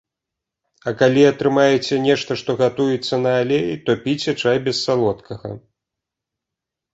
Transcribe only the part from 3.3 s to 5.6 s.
алеі, то піце чай без салодкага.